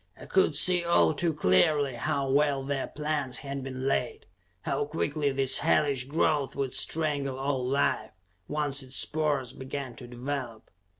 [0.19, 4.25] I could see all too clearly how well their plans had been laid;
[4.61, 8.09] how quickly this hellish growth would strangle all life,
[8.47, 10.71] once its spores began to develop.